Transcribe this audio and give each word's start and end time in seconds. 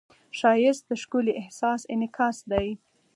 ښایست 0.39 0.83
د 0.89 0.91
ښکلي 1.01 1.31
احساس 1.41 1.81
انعکاس 1.93 2.37
دی 2.51 2.67